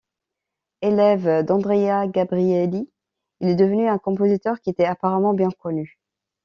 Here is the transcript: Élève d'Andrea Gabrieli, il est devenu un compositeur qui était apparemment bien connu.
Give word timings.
Élève 0.81 1.45
d'Andrea 1.45 2.07
Gabrieli, 2.07 2.89
il 3.39 3.49
est 3.49 3.55
devenu 3.55 3.87
un 3.87 3.99
compositeur 3.99 4.59
qui 4.59 4.71
était 4.71 4.83
apparemment 4.85 5.35
bien 5.35 5.51
connu. 5.51 5.99